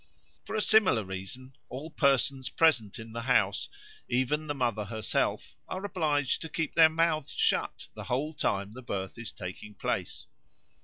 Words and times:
For 0.45 0.55
a 0.55 0.61
similar 0.61 1.03
reason 1.03 1.55
all 1.69 1.91
persons 1.91 2.49
present 2.49 2.97
in 2.97 3.13
the 3.13 3.21
house, 3.21 3.69
even 4.09 4.47
the 4.47 4.55
mother 4.55 4.85
herself, 4.85 5.55
are 5.67 5.85
obliged 5.85 6.41
to 6.41 6.49
keep 6.49 6.73
their 6.73 6.89
mouths 6.89 7.33
shut 7.33 7.87
the 7.93 8.05
whole 8.05 8.33
time 8.33 8.73
the 8.73 8.81
birth 8.81 9.19
is 9.19 9.31
taking 9.31 9.75
place. 9.75 10.25